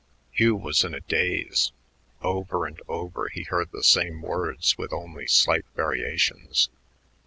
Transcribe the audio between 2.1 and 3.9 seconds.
Over and over he heard the